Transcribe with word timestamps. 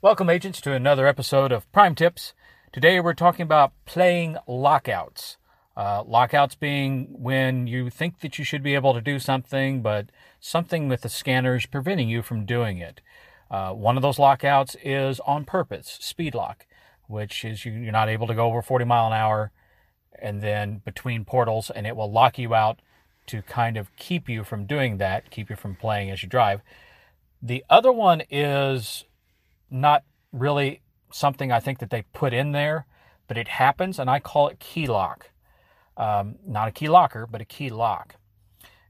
Welcome, 0.00 0.30
agents, 0.30 0.60
to 0.60 0.72
another 0.72 1.08
episode 1.08 1.50
of 1.50 1.70
Prime 1.72 1.96
Tips. 1.96 2.32
Today 2.72 3.00
we're 3.00 3.14
talking 3.14 3.42
about 3.42 3.72
playing 3.84 4.36
lockouts. 4.46 5.38
Uh, 5.76 6.04
lockouts 6.06 6.54
being 6.54 7.08
when 7.10 7.66
you 7.66 7.90
think 7.90 8.20
that 8.20 8.38
you 8.38 8.44
should 8.44 8.62
be 8.62 8.76
able 8.76 8.94
to 8.94 9.00
do 9.00 9.18
something, 9.18 9.82
but 9.82 10.10
something 10.38 10.88
with 10.88 11.00
the 11.00 11.08
scanner 11.08 11.56
is 11.56 11.66
preventing 11.66 12.08
you 12.08 12.22
from 12.22 12.46
doing 12.46 12.78
it. 12.78 13.00
Uh, 13.50 13.72
one 13.72 13.96
of 13.96 14.02
those 14.02 14.18
lockouts 14.18 14.76
is 14.82 15.20
on 15.20 15.44
purpose, 15.44 15.98
speed 16.00 16.34
lock, 16.34 16.66
which 17.06 17.44
is 17.44 17.64
you, 17.64 17.72
you're 17.72 17.92
not 17.92 18.08
able 18.08 18.26
to 18.26 18.34
go 18.34 18.46
over 18.46 18.62
40 18.62 18.84
mile 18.84 19.06
an 19.06 19.12
hour 19.12 19.52
and 20.20 20.42
then 20.42 20.82
between 20.84 21.24
portals, 21.24 21.70
and 21.70 21.86
it 21.86 21.96
will 21.96 22.10
lock 22.10 22.38
you 22.38 22.54
out 22.54 22.80
to 23.26 23.42
kind 23.42 23.76
of 23.76 23.94
keep 23.96 24.28
you 24.28 24.42
from 24.42 24.66
doing 24.66 24.98
that, 24.98 25.30
keep 25.30 25.50
you 25.50 25.56
from 25.56 25.76
playing 25.76 26.10
as 26.10 26.22
you 26.22 26.28
drive. 26.28 26.60
The 27.40 27.64
other 27.70 27.92
one 27.92 28.22
is 28.30 29.04
not 29.70 30.02
really 30.32 30.80
something 31.12 31.52
I 31.52 31.60
think 31.60 31.78
that 31.78 31.90
they 31.90 32.02
put 32.12 32.32
in 32.32 32.52
there, 32.52 32.86
but 33.28 33.38
it 33.38 33.48
happens, 33.48 33.98
and 33.98 34.10
I 34.10 34.18
call 34.18 34.48
it 34.48 34.58
key 34.58 34.86
lock. 34.86 35.30
Um, 35.96 36.36
not 36.46 36.68
a 36.68 36.72
key 36.72 36.88
locker, 36.88 37.26
but 37.26 37.40
a 37.40 37.44
key 37.44 37.70
lock. 37.70 38.16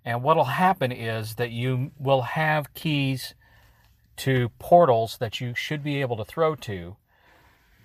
And 0.04 0.22
what 0.22 0.36
will 0.36 0.44
happen 0.44 0.92
is 0.92 1.34
that 1.34 1.50
you 1.50 1.90
will 1.98 2.22
have 2.22 2.72
keys 2.74 3.34
to 4.18 4.50
portals 4.58 5.16
that 5.18 5.40
you 5.40 5.54
should 5.54 5.82
be 5.82 6.00
able 6.00 6.16
to 6.16 6.24
throw 6.24 6.54
to, 6.56 6.96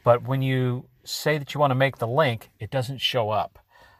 but 0.03 0.23
when 0.23 0.41
you 0.41 0.87
say 1.03 1.37
that 1.37 1.53
you 1.53 1.59
want 1.59 1.71
to 1.71 1.75
make 1.75 1.97
the 1.97 2.07
link, 2.07 2.49
it 2.59 2.71
doesn't 2.71 2.99
show 2.99 3.29
up. 3.29 3.59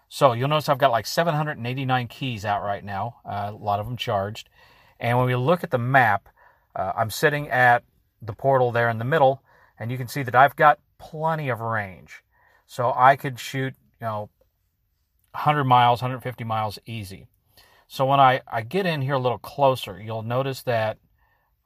So 0.09 0.33
you'll 0.33 0.49
notice 0.49 0.69
I've 0.69 0.77
got 0.77 0.91
like 0.91 1.07
789 1.07 2.07
keys 2.07 2.45
out 2.45 2.61
right 2.61 2.83
now, 2.83 3.17
uh, 3.25 3.51
a 3.51 3.55
lot 3.55 3.79
of 3.79 3.85
them 3.85 3.97
charged. 3.97 4.49
And 4.99 5.17
when 5.17 5.27
we 5.27 5.35
look 5.35 5.63
at 5.63 5.71
the 5.71 5.77
map, 5.77 6.29
uh, 6.75 6.93
I'm 6.95 7.09
sitting 7.09 7.49
at 7.49 7.83
the 8.21 8.33
portal 8.33 8.71
there 8.71 8.89
in 8.89 8.99
the 8.99 9.05
middle, 9.05 9.41
and 9.79 9.91
you 9.91 9.97
can 9.97 10.07
see 10.07 10.23
that 10.23 10.35
I've 10.35 10.55
got 10.55 10.79
plenty 10.97 11.49
of 11.49 11.61
range. 11.61 12.23
So 12.65 12.93
I 12.95 13.15
could 13.15 13.39
shoot, 13.39 13.73
you 13.99 14.05
know, 14.05 14.29
100 15.31 15.63
miles, 15.63 16.01
150 16.01 16.43
miles 16.43 16.79
easy. 16.85 17.27
So 17.87 18.05
when 18.05 18.19
I, 18.19 18.41
I 18.47 18.61
get 18.61 18.85
in 18.85 19.01
here 19.01 19.15
a 19.15 19.19
little 19.19 19.37
closer, 19.37 20.01
you'll 20.01 20.23
notice 20.23 20.63
that 20.63 20.97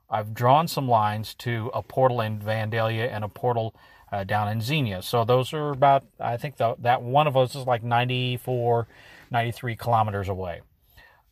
I've 0.10 0.34
drawn 0.34 0.68
some 0.68 0.88
lines 0.88 1.34
to 1.36 1.70
a 1.74 1.82
portal 1.82 2.22
in 2.22 2.40
Vandalia 2.40 3.12
and 3.12 3.24
a 3.24 3.30
portal 3.30 3.76
uh, 4.12 4.24
down 4.24 4.48
in 4.48 4.62
Xenia. 4.62 5.02
So 5.02 5.26
those 5.26 5.54
are 5.54 5.72
about, 5.72 6.06
I 6.20 6.38
think 6.38 6.58
the, 6.58 6.76
that 6.80 7.02
one 7.02 7.28
of 7.28 7.34
those 7.34 7.56
is 7.56 7.66
like 7.66 7.84
94, 7.84 8.88
93 9.32 9.76
kilometers 9.76 10.30
away. 10.30 10.62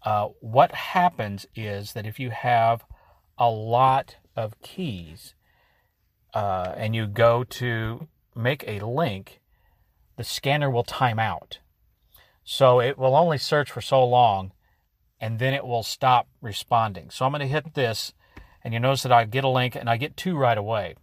Uh, 0.03 0.29
what 0.41 0.73
happens 0.73 1.45
is 1.55 1.93
that 1.93 2.05
if 2.05 2.19
you 2.19 2.29
have 2.29 2.83
a 3.37 3.49
lot 3.49 4.17
of 4.35 4.59
keys 4.61 5.33
uh, 6.33 6.73
and 6.75 6.95
you 6.95 7.07
go 7.07 7.43
to 7.43 8.07
make 8.35 8.63
a 8.67 8.85
link, 8.85 9.39
the 10.17 10.23
scanner 10.23 10.69
will 10.69 10.83
time 10.83 11.17
out. 11.17 11.59
So 12.43 12.79
it 12.79 12.97
will 12.97 13.15
only 13.15 13.37
search 13.37 13.71
for 13.71 13.81
so 13.81 14.05
long 14.05 14.51
and 15.19 15.39
then 15.39 15.53
it 15.53 15.65
will 15.65 15.81
stop 15.81 16.27
responding. 16.41 17.09
So 17.09 17.25
I'm 17.25 17.31
going 17.31 17.39
to 17.39 17.47
hit 17.47 17.73
this 17.73 18.13
and 18.65 18.73
you 18.73 18.79
notice 18.79 19.03
that 19.03 19.11
I 19.11 19.25
get 19.25 19.43
a 19.43 19.47
link 19.47 19.75
and 19.75 19.87
I 19.87 19.95
get 19.95 20.17
two 20.17 20.35
right 20.35 20.57
away. 20.57 20.95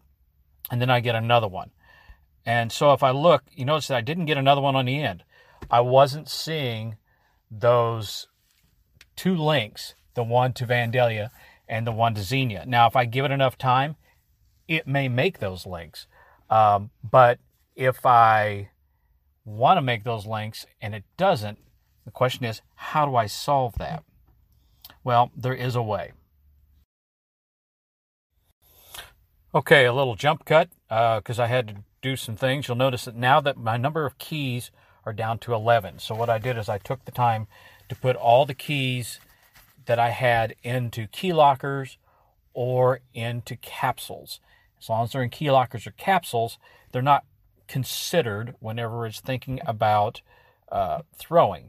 And 0.69 0.83
then 0.83 0.91
I 0.91 0.99
get 0.99 1.15
another 1.15 1.47
one. 1.47 1.71
And 2.45 2.73
so 2.73 2.93
if 2.93 3.05
I 3.05 3.13
look, 3.13 3.45
you 3.53 3.65
notice 3.65 3.87
that 3.87 3.97
I 3.99 4.01
didn't 4.01 4.27
get 4.27 4.37
another 4.37 4.61
one 4.61 4.75
on 4.75 4.87
the 4.87 5.01
end. 5.01 5.23
I 5.71 5.81
wasn't 5.81 6.29
seeing 6.29 6.97
those 7.49 8.27
two 9.15 9.37
links, 9.37 9.95
the 10.15 10.25
one 10.25 10.53
to 10.55 10.67
Vandalia 10.67 11.31
and 11.69 11.87
the 11.87 11.93
one 11.93 12.15
to 12.17 12.23
Xenia. 12.23 12.65
Now, 12.67 12.89
if 12.89 12.97
I 12.97 13.05
give 13.05 13.25
it 13.25 13.31
enough 13.31 13.57
time, 13.57 13.95
it 14.67 14.89
may 14.89 15.09
make 15.09 15.39
those 15.39 15.65
links. 15.65 16.09
Um, 16.51 16.91
but 17.09 17.39
if 17.77 18.05
I 18.05 18.71
want 19.45 19.77
to 19.79 19.83
make 19.83 20.03
those 20.03 20.27
links 20.27 20.67
and 20.81 20.97
it 20.97 21.05
doesn't, 21.17 21.59
the 22.05 22.11
question 22.11 22.45
is, 22.45 22.61
how 22.75 23.07
do 23.07 23.15
I 23.15 23.27
solve 23.27 23.79
that? 23.79 24.03
Well, 25.05 25.31
there 25.37 25.55
is 25.55 25.77
a 25.77 25.83
way. 25.83 26.11
Okay, 29.55 29.85
a 29.85 29.93
little 29.93 30.15
jump 30.15 30.47
cut 30.47 30.71
because 30.89 31.39
uh, 31.39 31.43
I 31.43 31.47
had 31.47 31.69
to 31.69 31.75
do 32.01 32.17
some 32.17 32.37
things. 32.37 32.67
You'll 32.67 32.77
notice 32.79 33.05
that 33.05 33.15
now 33.15 33.39
that 33.43 33.59
my 33.59 33.77
number 33.77 34.07
of 34.07 34.17
keys 34.17 34.71
are 35.05 35.13
down 35.13 35.39
to 35.41 35.53
11. 35.53 35.99
So 35.99 36.15
what 36.15 36.31
I 36.31 36.39
did 36.39 36.57
is 36.57 36.71
I 36.71 36.79
took 36.79 37.05
the 37.05 37.13
time 37.13 37.49
to 37.91 37.95
put 37.95 38.17
all 38.17 38.47
the 38.47 38.55
keys 38.55 39.21
that 39.85 39.99
I 39.99 40.09
had 40.09 40.55
into 40.63 41.07
key 41.07 41.35
lockers 41.35 41.99
or 42.55 43.01
into 43.13 43.57
capsules. 43.57 44.41
As 44.81 44.89
long 44.89 45.05
as 45.05 45.13
they're 45.13 45.23
in 45.23 45.29
key 45.29 45.51
lockers 45.51 45.87
or 45.87 45.91
capsules, 45.91 46.57
they're 46.91 47.03
not 47.03 47.27
considered 47.69 48.55
whenever 48.59 49.05
it's 49.05 49.21
thinking 49.21 49.61
about 49.67 50.23
uh, 50.71 51.03
throwing. 51.15 51.69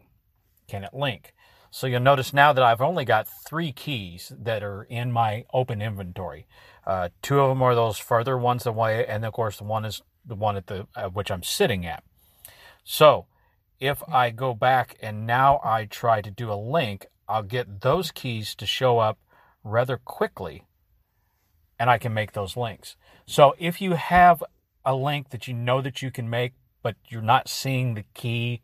Can 0.69 0.85
it 0.85 0.93
link? 0.93 1.33
So 1.75 1.87
you'll 1.87 2.01
notice 2.01 2.33
now 2.33 2.53
that 2.53 2.63
I've 2.63 2.81
only 2.81 3.03
got 3.03 3.27
three 3.27 3.71
keys 3.71 4.31
that 4.39 4.61
are 4.61 4.83
in 4.83 5.11
my 5.11 5.45
open 5.51 5.81
inventory. 5.81 6.45
Uh, 6.85 7.09
two 7.23 7.39
of 7.39 7.49
them 7.49 7.63
are 7.63 7.73
those 7.73 7.97
further 7.97 8.37
ones 8.37 8.67
away, 8.67 9.07
and 9.07 9.25
of 9.25 9.33
course 9.33 9.57
the 9.57 9.63
one 9.63 9.83
is 9.83 10.03
the 10.23 10.35
one 10.35 10.55
at 10.55 10.67
the 10.67 10.85
at 10.95 11.15
which 11.15 11.31
I'm 11.31 11.41
sitting 11.41 11.83
at. 11.83 12.03
So 12.83 13.25
if 13.79 14.03
I 14.07 14.29
go 14.29 14.53
back 14.53 14.97
and 15.01 15.25
now 15.25 15.59
I 15.63 15.85
try 15.85 16.21
to 16.21 16.29
do 16.29 16.51
a 16.51 16.53
link, 16.53 17.07
I'll 17.27 17.41
get 17.41 17.81
those 17.81 18.11
keys 18.11 18.53
to 18.53 18.67
show 18.67 18.99
up 18.99 19.17
rather 19.63 19.97
quickly 19.97 20.67
and 21.79 21.89
I 21.89 21.97
can 21.97 22.13
make 22.13 22.33
those 22.33 22.55
links. 22.55 22.95
So 23.25 23.55
if 23.57 23.81
you 23.81 23.93
have 23.93 24.43
a 24.85 24.93
link 24.93 25.31
that 25.31 25.47
you 25.47 25.55
know 25.55 25.81
that 25.81 26.03
you 26.03 26.11
can 26.11 26.29
make, 26.29 26.53
but 26.83 26.97
you're 27.07 27.23
not 27.23 27.49
seeing 27.49 27.95
the 27.95 28.05
key 28.13 28.61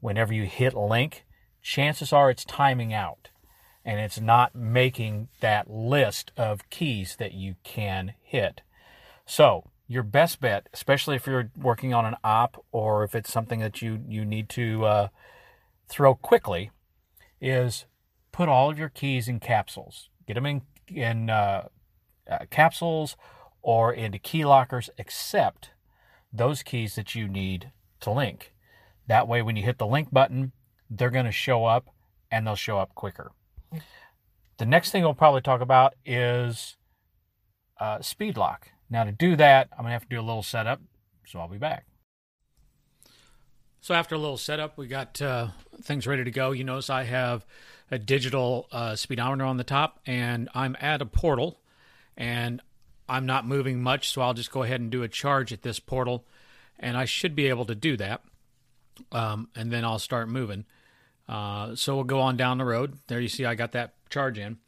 whenever 0.00 0.32
you 0.32 0.44
hit 0.44 0.72
link, 0.72 1.26
chances 1.62 2.12
are 2.12 2.30
it's 2.30 2.44
timing 2.44 2.92
out 2.92 3.28
and 3.84 4.00
it's 4.00 4.20
not 4.20 4.54
making 4.54 5.28
that 5.40 5.70
list 5.70 6.32
of 6.36 6.68
keys 6.70 7.16
that 7.16 7.32
you 7.32 7.56
can 7.64 8.14
hit. 8.22 8.62
So 9.26 9.70
your 9.88 10.02
best 10.02 10.40
bet, 10.40 10.68
especially 10.72 11.16
if 11.16 11.26
you're 11.26 11.50
working 11.56 11.92
on 11.92 12.04
an 12.04 12.16
op 12.22 12.64
or 12.70 13.04
if 13.04 13.14
it's 13.14 13.32
something 13.32 13.60
that 13.60 13.82
you, 13.82 14.00
you 14.08 14.24
need 14.24 14.48
to 14.50 14.84
uh, 14.84 15.08
throw 15.88 16.14
quickly, 16.14 16.70
is 17.40 17.86
put 18.30 18.48
all 18.48 18.70
of 18.70 18.78
your 18.78 18.88
keys 18.88 19.28
in 19.28 19.40
capsules. 19.40 20.08
Get 20.26 20.34
them 20.34 20.46
in 20.46 20.62
in 20.88 21.30
uh, 21.30 21.68
uh, 22.30 22.38
capsules 22.50 23.16
or 23.62 23.92
into 23.92 24.18
key 24.18 24.44
lockers, 24.44 24.90
except 24.98 25.70
those 26.32 26.62
keys 26.62 26.94
that 26.96 27.14
you 27.14 27.28
need 27.28 27.72
to 28.00 28.10
link. 28.10 28.52
That 29.06 29.28
way, 29.28 29.42
when 29.42 29.56
you 29.56 29.62
hit 29.62 29.78
the 29.78 29.86
link 29.86 30.12
button, 30.12 30.52
they're 30.96 31.10
going 31.10 31.26
to 31.26 31.32
show 31.32 31.64
up 31.64 31.88
and 32.30 32.46
they'll 32.46 32.56
show 32.56 32.78
up 32.78 32.94
quicker. 32.94 33.32
The 34.58 34.66
next 34.66 34.90
thing 34.90 35.02
we'll 35.02 35.14
probably 35.14 35.40
talk 35.40 35.60
about 35.60 35.94
is 36.04 36.76
uh, 37.80 38.00
speed 38.00 38.36
lock. 38.36 38.68
Now, 38.90 39.04
to 39.04 39.12
do 39.12 39.36
that, 39.36 39.68
I'm 39.72 39.78
going 39.78 39.88
to 39.88 39.92
have 39.92 40.02
to 40.02 40.08
do 40.08 40.20
a 40.20 40.22
little 40.22 40.42
setup, 40.42 40.80
so 41.26 41.40
I'll 41.40 41.48
be 41.48 41.58
back. 41.58 41.86
So 43.80 43.94
after 43.94 44.14
a 44.14 44.18
little 44.18 44.36
setup, 44.36 44.78
we 44.78 44.86
got 44.86 45.20
uh, 45.20 45.48
things 45.82 46.06
ready 46.06 46.24
to 46.24 46.30
go. 46.30 46.52
You 46.52 46.62
notice 46.62 46.90
I 46.90 47.04
have 47.04 47.44
a 47.90 47.98
digital 47.98 48.68
uh, 48.70 48.94
speedometer 48.94 49.44
on 49.44 49.56
the 49.56 49.64
top, 49.64 49.98
and 50.06 50.48
I'm 50.54 50.76
at 50.80 51.02
a 51.02 51.06
portal, 51.06 51.58
and 52.16 52.60
I'm 53.08 53.26
not 53.26 53.46
moving 53.46 53.82
much, 53.82 54.10
so 54.10 54.22
I'll 54.22 54.34
just 54.34 54.52
go 54.52 54.62
ahead 54.62 54.80
and 54.80 54.90
do 54.90 55.02
a 55.02 55.08
charge 55.08 55.52
at 55.52 55.62
this 55.62 55.80
portal, 55.80 56.24
and 56.78 56.96
I 56.96 57.06
should 57.06 57.34
be 57.34 57.48
able 57.48 57.64
to 57.64 57.74
do 57.74 57.96
that. 57.96 58.22
Um, 59.10 59.48
and 59.54 59.70
then 59.70 59.84
I'll 59.84 59.98
start 59.98 60.28
moving. 60.28 60.64
Uh, 61.28 61.74
so 61.74 61.94
we'll 61.94 62.04
go 62.04 62.20
on 62.20 62.36
down 62.36 62.58
the 62.58 62.64
road. 62.64 62.98
There 63.06 63.20
you 63.20 63.28
see 63.28 63.44
I 63.44 63.54
got 63.54 63.72
that 63.72 63.94
charge 64.10 64.38
in. 64.38 64.58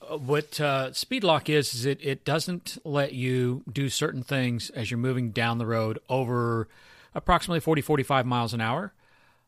Uh, 0.00 0.18
what 0.18 0.60
uh, 0.60 0.92
speed 0.92 1.24
lock 1.24 1.48
is 1.48 1.74
is 1.74 1.84
it 1.84 1.98
it 2.02 2.24
doesn't 2.24 2.78
let 2.84 3.12
you 3.12 3.62
do 3.70 3.88
certain 3.88 4.22
things 4.22 4.70
as 4.70 4.90
you're 4.90 4.98
moving 4.98 5.30
down 5.30 5.58
the 5.58 5.66
road 5.66 5.98
over 6.08 6.68
approximately 7.14 7.60
40, 7.60 7.82
45 7.82 8.26
miles 8.26 8.54
an 8.54 8.60
hour. 8.60 8.92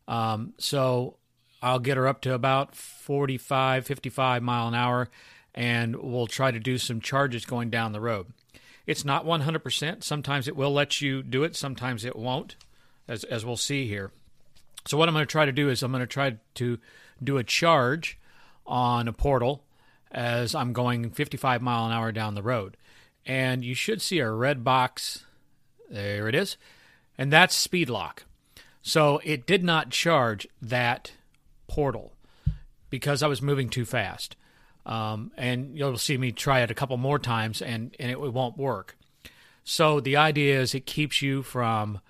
Um, 0.07 0.53
so 0.59 1.17
I'll 1.63 1.79
get 1.79 1.97
her 1.97 2.07
up 2.07 2.21
to 2.23 2.35
about 2.35 2.75
45, 2.75 3.87
55 3.87 4.43
mile 4.43 4.69
an 4.69 4.75
hour, 4.75 5.09
and 5.55 5.97
we'll 5.97 6.27
try 6.27 6.51
to 6.51 6.61
do 6.61 6.77
some 6.77 7.01
charges 7.01 7.47
going 7.47 7.71
down 7.71 7.93
the 7.93 8.01
road. 8.01 8.27
It's 8.87 9.05
not 9.05 9.25
100%. 9.25 10.05
Sometimes 10.05 10.47
it 10.47 10.57
will 10.57 10.73
let 10.73 11.01
you 11.01 11.23
do 11.23 11.43
it, 11.43 11.57
sometimes 11.57 12.05
it 12.05 12.17
won't, 12.17 12.57
as, 13.09 13.25
as 13.25 13.45
we'll 13.45 13.57
see 13.57 13.87
here. 13.87 14.11
So, 14.87 14.97
what 14.97 15.09
I'm 15.09 15.15
going 15.15 15.27
to 15.27 15.31
try 15.31 15.47
to 15.47 15.53
do 15.53 15.69
is 15.69 15.83
I'm 15.83 15.93
going 15.93 16.01
to 16.01 16.07
try 16.07 16.37
to 16.57 16.79
do 17.23 17.39
a 17.39 17.45
charge 17.45 18.19
on 18.67 19.09
a 19.09 19.13
portal 19.13 19.65
as 20.11 20.55
I'm 20.55 20.73
going 20.73 21.11
55 21.11 21.61
mile 21.63 21.87
an 21.87 21.93
hour 21.93 22.13
down 22.13 22.35
the 22.35 22.43
road. 22.43 22.77
and 23.27 23.65
you 23.65 23.75
should 23.75 24.03
see 24.03 24.19
a 24.19 24.31
red 24.31 24.63
box. 24.65 25.25
There 25.89 26.29
it 26.29 26.35
is. 26.35 26.57
And 27.17 27.33
that's 27.33 27.55
speed 27.55 27.89
lock. 27.89 28.25
So 28.83 29.21
it 29.25 29.47
did 29.47 29.65
not 29.65 29.91
charge 29.91 30.47
that 30.61 31.13
portal 31.69 32.13
because 32.91 33.23
I 33.23 33.29
was 33.29 33.41
moving 33.41 33.71
too 33.71 33.85
fast. 33.85 34.37
Um, 34.85 35.33
and 35.39 35.77
you'll 35.77 35.97
see 35.97 36.19
me 36.19 36.33
try 36.33 36.61
it 36.61 36.71
a 36.71 36.75
couple 36.75 36.97
more 36.99 37.19
times 37.19 37.63
and, 37.63 37.97
and 37.99 38.11
it 38.11 38.21
won't 38.21 38.59
work. 38.59 38.97
So 39.65 40.01
the 40.01 40.17
idea 40.17 40.61
is 40.61 40.75
it 40.75 40.85
keeps 40.85 41.23
you 41.23 41.43
from 41.43 42.01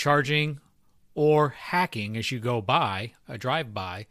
charging 0.00 0.58
or 1.14 1.50
hacking 1.50 2.16
as 2.16 2.32
you 2.32 2.40
go 2.40 2.62
by, 2.62 3.12
a 3.28 3.36
drive 3.36 3.74
by, 3.74 4.06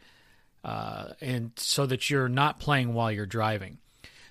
uh, 0.63 1.09
and 1.19 1.51
so 1.55 1.87
that 1.87 2.09
you're 2.09 2.29
not 2.29 2.59
playing 2.59 2.93
while 2.93 3.11
you're 3.11 3.25
driving. 3.25 3.79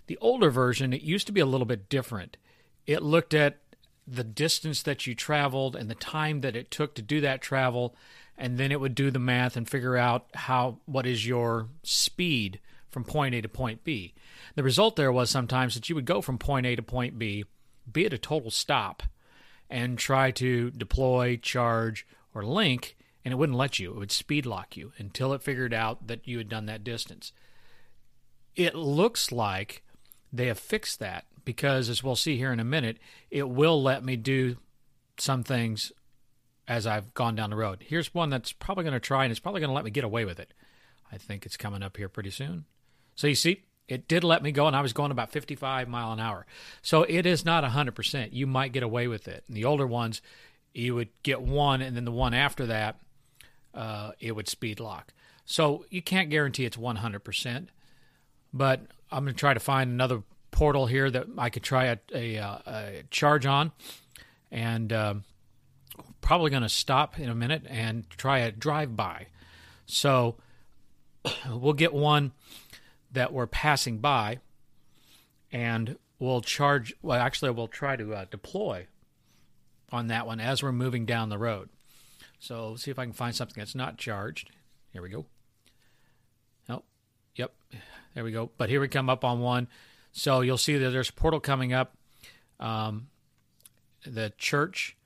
The 0.06 0.19
older 0.20 0.50
version, 0.50 0.93
it 0.93 1.02
used 1.02 1.26
to 1.26 1.32
be 1.32 1.40
a 1.40 1.46
little 1.46 1.66
bit 1.66 1.88
different. 1.88 2.37
It 2.87 3.02
looked 3.02 3.34
at 3.34 3.58
the 4.06 4.22
distance 4.22 4.82
that 4.84 5.06
you 5.06 5.16
traveled 5.16 5.75
and 5.75 5.90
the 5.90 5.96
time 5.96 6.43
that 6.43 6.55
it 6.55 6.70
took 6.70 6.94
to 6.94 7.02
do 7.02 7.20
that 7.22 7.43
travel, 7.43 7.96
and 8.37 8.56
then 8.56 8.70
it 8.70 8.81
would 8.81 8.94
do 8.94 9.11
the 9.11 9.19
math 9.19 9.56
and 9.56 9.69
figure 9.69 9.96
out 9.96 10.26
how 10.34 10.78
what 10.87 11.06
is 11.06 11.26
your 11.26 11.69
speed 11.82 12.61
from 12.88 13.02
point 13.02 13.34
A 13.34 13.40
to 13.40 13.49
point 13.49 13.82
B. 13.82 14.14
The 14.54 14.62
result 14.62 14.94
there 14.94 15.12
was 15.12 15.28
sometimes 15.28 15.75
that 15.75 15.88
you 15.88 15.96
would 15.96 16.06
go 16.06 16.22
from 16.22 16.38
point 16.38 16.66
A 16.66 16.76
to 16.76 16.82
point 16.82 17.19
B, 17.19 17.44
be 17.90 18.06
at 18.06 18.12
a 18.12 18.19
total 18.19 18.52
stop, 18.52 19.02
and 19.70 19.99
try 19.99 20.31
to 20.32 20.70
deploy, 20.70 21.37
charge, 21.37 22.06
or 22.35 22.44
link, 22.44 22.97
and 23.25 23.32
it 23.32 23.37
wouldn't 23.37 23.59
let 23.59 23.79
you. 23.79 23.93
It 23.93 23.99
would 23.99 24.12
speed 24.12 24.47
lock 24.47 24.76
you 24.76 24.93
until 24.99 25.32
it 25.32 25.43
figured 25.43 25.75
out 25.75 26.06
that 26.06 26.26
you 26.26 26.38
had 26.38 26.49
done 26.49 26.67
that 26.67 26.85
distance. 26.85 27.32
It 28.56 28.75
looks 28.75 29.31
like 29.31 29.82
they 30.32 30.47
have 30.47 30.59
fixed 30.59 30.99
that 31.00 31.26
because, 31.44 31.88
as 31.88 32.03
we'll 32.03 32.17
see 32.17 32.37
here 32.37 32.53
in 32.53 32.61
a 32.61 32.65
minute, 32.65 32.99
it 33.31 33.49
will 33.49 33.82
let 33.82 34.05
me 34.05 34.17
do 34.17 34.56
some 35.19 35.43
things 35.43 35.93
as 36.67 36.87
I've 36.87 37.14
gone 37.14 37.35
down 37.35 37.50
the 37.50 37.56
road. 37.56 37.85
Here's 37.87 38.12
one 38.14 38.31
that's 38.31 38.53
probably 38.53 38.85
going 38.85 38.94
to 38.94 39.00
try, 39.00 39.25
and 39.25 39.31
it's 39.31 39.41
probably 39.41 39.61
going 39.61 39.71
to 39.71 39.75
let 39.75 39.85
me 39.85 39.91
get 39.91 40.05
away 40.05 40.25
with 40.25 40.38
it. 40.38 40.53
I 41.11 41.17
think 41.17 41.47
it's 41.47 41.56
coming 41.56 41.82
up 41.82 41.97
here 41.97 42.09
pretty 42.09 42.31
soon. 42.31 42.67
So 43.14 43.26
you 43.26 43.35
see, 43.35 43.62
it 43.88 44.06
did 44.06 44.23
let 44.23 44.43
me 44.43 44.52
go, 44.52 44.67
and 44.67 44.76
I 44.76 44.82
was 44.82 44.93
going 44.93 45.11
about 45.11 45.32
55 45.32 45.88
mile 45.88 46.12
an 46.12 46.20
hour. 46.20 46.46
So 46.82 47.05
it 47.05 47.25
is 47.25 47.44
not 47.44 47.64
100%. 47.64 48.32
You 48.32 48.46
might 48.46 48.73
get 48.73 48.82
away 48.82 49.08
with 49.08 49.26
it. 49.26 49.44
And 49.49 49.56
the 49.56 49.64
older 49.64 49.87
ones, 49.87 50.20
you 50.75 50.94
would 50.94 51.08
get 51.23 51.40
one, 51.40 51.81
and 51.81 51.96
then 51.96 52.05
the 52.05 52.12
one 52.12 52.35
after 52.35 52.67
that, 52.67 53.00
uh, 53.75 54.12
it 54.20 54.32
would 54.37 54.49
speed 54.49 54.79
lock. 54.79 55.14
So 55.46 55.87
you 55.88 56.02
can't 56.02 56.29
guarantee 56.29 56.67
it's 56.67 56.76
100%. 56.76 57.69
But 58.52 58.82
I'm 59.11 59.25
going 59.25 59.35
to 59.35 59.38
try 59.38 59.55
to 59.55 59.61
find 59.61 59.90
another 59.90 60.23
portal 60.50 60.87
here 60.87 61.11
that 61.11 61.26
I 61.38 61.49
could 61.49 61.62
try 61.62 61.87
a, 61.87 61.99
a, 62.14 62.38
uh, 62.38 62.58
a 62.67 63.02
charge 63.11 63.46
on. 63.46 63.73
And 64.50 64.93
um, 64.93 65.25
probably 66.20 66.50
going 66.50 66.62
to 66.62 66.69
stop 66.69 67.19
in 67.19 67.31
a 67.31 67.35
minute 67.35 67.62
and 67.67 68.08
try 68.11 68.40
a 68.40 68.52
drive 68.52 68.94
by. 68.94 69.29
So 69.87 70.37
we'll 71.50 71.73
get 71.73 71.94
one 71.94 72.32
that 73.12 73.32
we're 73.32 73.46
passing 73.46 73.99
by, 73.99 74.38
and 75.50 75.96
we'll 76.19 76.40
charge. 76.40 76.94
Well, 77.02 77.20
actually, 77.20 77.50
we'll 77.50 77.69
try 77.69 77.96
to 77.96 78.14
uh, 78.14 78.25
deploy 78.31 78.87
on 79.90 80.08
that 80.08 80.26
one 80.26 80.40
as 80.40 80.62
we're 80.62 80.72
moving 80.72 81.06
down 81.06 81.28
the 81.28 81.38
road. 81.38 81.70
So 82.38 82.76
see 82.76 82.90
if 82.90 82.99
I 82.99 83.05
can 83.05 83.12
find 83.12 83.34
something 83.34 83.60
that's 83.60 83.75
not 83.75 83.96
charged. 83.96 84.50
Here 84.93 85.02
we 85.02 85.08
go. 85.08 85.26
Oh, 86.69 86.82
yep, 87.34 87.55
there 88.14 88.25
we 88.25 88.32
go. 88.32 88.50
But 88.56 88.69
here 88.69 88.81
we 88.81 88.88
come 88.88 89.11
up 89.11 89.25
on 89.25 89.40
one. 89.40 89.69
So 90.12 90.40
you'll 90.40 90.58
see 90.58 90.78
that 90.78 90.90
there's 90.90 91.11
a 91.11 91.14
portal 91.14 91.40
coming 91.40 91.72
up. 91.72 91.96
Um, 92.61 93.08
the 94.04 94.32
church, 94.38 94.96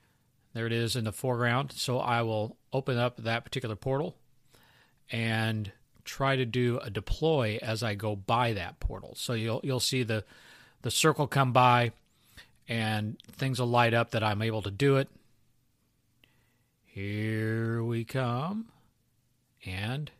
there 0.55 0.66
it 0.66 0.72
is 0.72 0.96
in 0.96 1.05
the 1.05 1.12
foreground. 1.12 1.72
So 1.72 1.98
I 1.98 2.22
will 2.22 2.56
open 2.72 2.98
up 2.98 3.16
that 3.19 3.44
particular 3.44 3.76
portal 3.76 4.16
and 5.10 5.72
try 6.04 6.37
to 6.37 6.44
do 6.44 6.78
a 6.82 6.90
deploy 6.90 7.58
as 7.62 7.82
I 7.82 7.94
go 7.94 8.16
by 8.16 8.52
that 8.52 8.81
portal. 8.81 9.14
So 9.16 9.32
you'll 9.34 9.60
you'll 9.62 9.81
see 9.81 10.02
the 10.02 10.25
the 10.82 10.90
circle 10.90 11.26
come 11.26 11.52
by 11.52 11.93
and 12.69 13.19
things 13.25 13.60
will 13.60 13.69
light 13.69 13.94
up 13.94 14.10
that 14.10 14.22
I'm 14.22 14.43
able 14.43 14.62
to 14.62 14.70
do 14.70 14.96
it. 14.96 15.08
Here 16.84 17.82
we 17.82 18.04
come. 18.04 18.66
And 19.64 20.10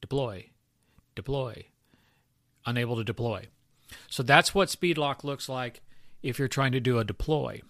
deploy. 0.00 0.50
Deploy. 1.14 1.66
Unable 2.66 2.96
to 2.96 3.04
deploy. 3.04 3.48
So 4.08 4.22
that's 4.22 4.54
what 4.54 4.70
speed 4.70 4.96
lock 4.96 5.24
looks 5.24 5.48
like 5.48 5.82
if 6.22 6.38
you're 6.38 6.48
trying 6.48 6.72
to 6.72 6.80
do 6.80 6.98
a 6.98 7.04
deploy. 7.04 7.62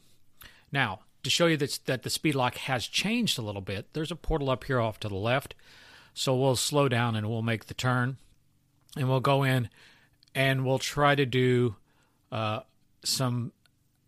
Now, 0.71 1.01
to 1.23 1.31
show 1.31 1.47
you 1.47 1.57
that, 1.57 1.81
that 1.87 2.03
the 2.03 2.11
speed 2.11 2.35
lock 2.35 2.57
has 2.57 2.87
changed 2.87 3.39
a 3.39 3.43
little 3.43 3.63
bit, 3.63 3.93
there's 3.95 4.13
a 4.13 4.17
portal 4.17 4.51
up 4.51 4.65
here 4.65 4.81
off 4.81 5.01
to 5.01 5.09
the 5.09 5.15
left 5.15 5.55
so 6.15 6.35
we'll 6.35 6.57
slow 6.57 6.89
down 6.89 7.17
and 7.17 7.29
we'll 7.29 7.43
make 7.43 7.67
the 7.67 7.75
turn 7.75 8.17
and 8.97 9.09
we'll 9.09 9.21
go 9.21 9.43
in 9.43 9.69
and 10.35 10.65
we'll 10.65 10.79
try 10.79 11.15
to 11.15 11.27
do 11.27 11.77
uh, 12.33 12.61
some 13.05 13.53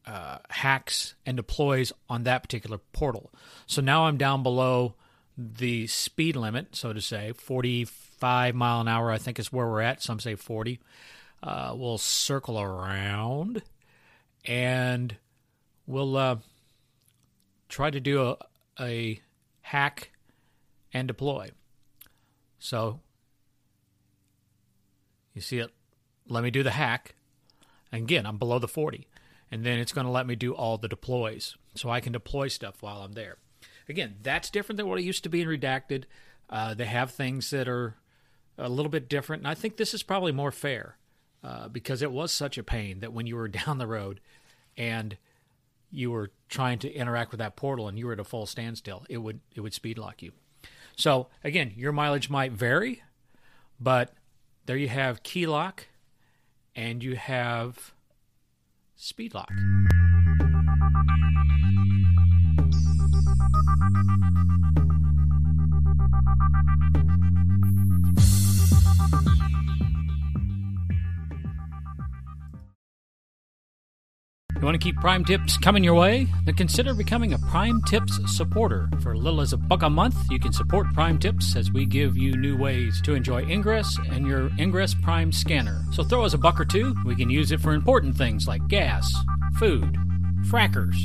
uh, 0.07 0.39
hacks 0.49 1.15
and 1.27 1.37
deploys 1.37 1.93
on 2.09 2.23
that 2.23 2.43
particular 2.43 2.79
portal. 2.93 3.33
So 3.67 3.83
now 3.83 4.07
I'm 4.07 4.17
down 4.17 4.43
below 4.43 4.95
the 5.37 5.87
speed 5.89 6.37
limit, 6.37 6.75
so 6.77 6.93
to 6.93 7.01
say, 7.01 7.33
45 7.33 8.55
mile 8.55 8.81
an 8.81 8.89
hour, 8.89 9.11
I 9.11 9.19
think 9.19 9.39
is 9.39 9.53
where 9.53 9.67
we're 9.67 9.83
at. 9.83 10.03
Some 10.03 10.21
say 10.21 10.35
40. 10.35 10.81
Uh, 11.43 11.75
we'll 11.77 11.99
circle 11.99 12.59
around 12.59 13.63
and 14.45 15.17
we'll 15.87 16.17
uh, 16.17 16.37
try 17.69 17.91
to 17.91 18.01
do 18.01 18.23
a, 18.23 18.37
a 18.81 19.21
hack 19.61 20.11
and 20.93 21.07
deploy. 21.07 21.51
So 22.67 22.99
you 25.35 25.41
see 25.41 25.59
it, 25.59 25.71
let 26.27 26.43
me 26.43 26.51
do 26.51 26.65
the 26.65 26.73
hack. 26.73 27.15
Again, 27.93 28.27
I'm 28.27 28.39
below 28.39 28.59
the 28.59 28.67
40. 28.67 29.07
And 29.53 29.63
then 29.63 29.79
it's 29.79 29.93
going 29.93 30.05
to 30.05 30.11
let 30.11 30.27
me 30.27 30.35
do 30.35 30.53
all 30.53 30.77
the 30.77 30.89
deploys. 30.89 31.57
So 31.77 31.91
I 31.91 32.01
can 32.01 32.13
deploy 32.13 32.49
stuff 32.49 32.83
while 32.83 33.03
I'm 33.03 33.13
there. 33.13 33.37
Again, 33.89 34.17
that's 34.21 34.51
different 34.51 34.79
than 34.79 34.89
what 34.89 34.99
it 34.99 35.05
used 35.05 35.23
to 35.23 35.29
be 35.29 35.43
in 35.43 35.49
Redacted. 35.49 36.05
Uh, 36.51 36.75
they 36.75 36.87
have 36.87 37.13
things 37.13 37.51
that 37.51 37.69
are 37.69 37.95
a 38.59 38.69
little 38.69 38.91
bit 38.91 39.09
different. 39.09 39.43
And 39.43 39.49
I 39.49 39.55
think 39.55 39.77
this 39.77 39.95
is 39.95 40.03
probably 40.03 40.33
more 40.33 40.51
fair 40.51 40.97
uh, 41.45 41.69
because 41.69 42.03
it 42.03 42.11
was 42.11 42.33
such 42.33 42.59
a 42.59 42.65
pain 42.65 42.99
that 42.99 43.13
when 43.13 43.29
you 43.29 43.37
were 43.37 43.47
down 43.65 43.79
the 43.79 43.87
road 43.87 44.19
and 44.77 45.17
you 45.93 46.11
were 46.11 46.33
trying 46.49 46.81
to 46.81 46.93
interact 46.93 47.31
with 47.31 47.39
that 47.39 47.55
portal 47.55 47.87
and 47.87 47.97
you 47.97 48.07
were 48.07 48.15
at 48.15 48.19
a 48.19 48.25
full 48.25 48.45
standstill, 48.45 49.07
it 49.09 49.19
would 49.19 49.39
it 49.55 49.61
would 49.61 49.73
speed 49.73 49.99
lock 49.99 50.21
you. 50.21 50.33
So 50.97 51.29
again, 51.45 51.75
your 51.77 51.93
mileage 51.93 52.31
might 52.31 52.53
vary, 52.53 53.03
but 53.79 54.15
there 54.65 54.79
you 54.79 54.89
have 54.89 55.23
key 55.23 55.47
lock 55.47 55.87
and 56.75 57.03
you 57.05 57.17
have 57.17 57.93
speed 58.97 59.35
lock. 59.35 59.53
You 74.59 74.65
want 74.65 74.75
to 74.75 74.83
keep 74.83 74.97
Prime 74.97 75.23
Tips 75.23 75.59
coming 75.59 75.85
your 75.85 75.95
way? 75.95 76.27
Then 76.47 76.55
consider 76.55 76.95
becoming 76.95 77.35
a 77.35 77.39
Prime 77.39 77.83
Tips 77.83 78.19
supporter. 78.35 78.89
For 79.03 79.13
as 79.13 79.21
little 79.21 79.43
as 79.43 79.53
a 79.53 79.59
buck 79.59 79.83
a 79.83 79.91
month, 79.91 80.17
you 80.31 80.41
can 80.41 80.53
support 80.53 80.87
Prime 80.95 81.19
Tips 81.19 81.55
as 81.57 81.71
we 81.71 81.85
give 81.85 82.17
you 82.17 82.35
new 82.39 82.57
ways 82.57 83.03
to 83.03 83.15
enjoy 83.15 83.43
Ingress 83.43 83.99
and 84.11 84.27
your 84.27 84.51
Ingress 84.59 84.95
Prime 84.95 85.31
scanner. 85.31 85.85
So 85.93 86.03
throw 86.03 86.25
us 86.25 86.33
a 86.33 86.39
buck 86.39 86.59
or 86.59 86.65
two. 86.65 86.97
We 87.05 87.15
can 87.15 87.29
use 87.29 87.53
it 87.53 87.61
for 87.61 87.75
important 87.75 88.17
things 88.17 88.49
like 88.49 88.67
gas, 88.67 89.15
food, 89.59 89.99
frackers, 90.47 90.97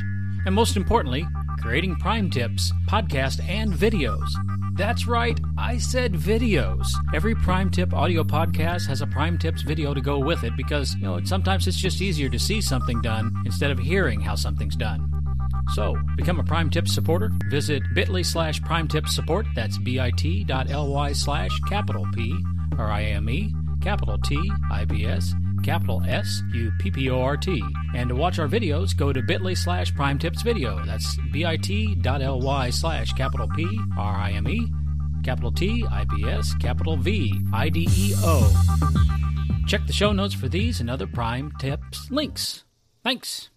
and 0.46 0.55
most 0.55 0.77
importantly, 0.77 1.27
creating 1.62 1.96
Prime 1.98 2.30
Tips, 2.30 2.74
podcast, 2.88 3.48
and 3.48 3.72
videos. 3.72 4.27
That's 4.75 5.06
right, 5.06 5.39
I 5.58 5.77
said 5.77 6.13
videos. 6.13 6.88
Every 7.13 7.36
Prime 7.36 7.70
Tip 7.70 7.94
audio 7.94 8.24
podcast 8.24 8.88
has 8.88 9.01
a 9.01 9.08
Prime 9.08 9.38
Tips 9.38 9.62
video 9.62 9.94
to 9.94 10.01
go 10.01 10.18
with 10.18 10.44
it 10.44 10.58
because, 10.58 10.96
you 10.96 11.03
know, 11.03 11.24
sometimes 11.24 11.68
it's 11.68 11.77
just 11.77 12.01
easier 12.01 12.30
to 12.30 12.39
see 12.39 12.62
something 12.62 13.01
done 13.01 13.32
instead 13.46 13.70
of 13.70 13.80
hearing 13.80 14.20
how 14.20 14.36
something's 14.36 14.75
done. 14.75 15.08
So, 15.74 15.96
become 16.18 16.39
a 16.39 16.44
Prime 16.44 16.70
Tips 16.70 16.94
supporter. 16.94 17.32
Visit 17.50 17.84
bit.ly 17.94 18.24
slash 18.24 18.62
Prime 18.62 18.88
Tips 18.88 19.13
support. 19.15 19.46
That's 19.56 19.77
bit.ly 19.77 21.13
slash 21.13 21.60
capital 21.70 22.08
P 22.13 22.36
R 22.77 22.91
I 22.91 23.03
M 23.03 23.30
E, 23.30 23.53
capital 23.82 24.18
T 24.18 24.51
I 24.72 24.86
B 24.86 25.06
S, 25.06 25.34
capital 25.63 26.01
S 26.08 26.41
U 26.53 26.72
P 26.80 26.89
P 26.89 27.10
O 27.10 27.22
R 27.22 27.38
T. 27.38 27.63
And 27.96 28.10
to 28.10 28.15
watch 28.15 28.39
our 28.39 28.48
videos, 28.48 28.98
go 28.98 29.13
to 29.13 29.22
bit.ly 29.22 29.53
slash 29.53 29.94
prime 29.94 30.18
tips 30.18 30.41
video. 30.41 30.84
That's 30.86 31.18
bit.ly 31.32 32.70
slash 32.72 33.13
capital 33.13 33.48
P 33.56 33.68
R 33.98 34.15
I 34.15 34.32
M 34.32 34.48
E, 34.48 34.68
capital 35.24 35.51
T 35.51 35.86
I 35.89 36.06
P 36.06 36.25
S, 36.25 36.53
capital 36.56 36.98
V 36.98 37.34
I 37.53 37.70
D 37.70 37.88
E 37.96 38.13
O. 38.18 38.51
Check 39.68 39.86
the 39.86 39.94
show 39.94 40.12
notes 40.12 40.34
for 40.34 40.50
these 40.50 40.82
and 40.82 40.89
other 40.89 41.06
prime 41.06 41.53
tips 41.60 42.10
links. 42.10 42.63
Thanks. 43.03 43.51